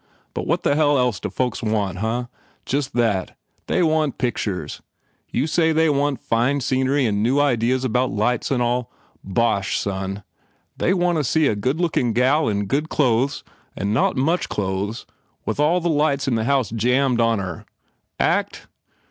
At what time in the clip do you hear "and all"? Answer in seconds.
8.49-8.91